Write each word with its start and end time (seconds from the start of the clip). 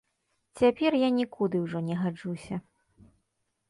Цяпер 0.61 0.97
я 1.01 1.09
нікуды 1.19 1.55
ўжо 1.69 1.85
не 1.91 2.01
гаджуся. 2.03 2.55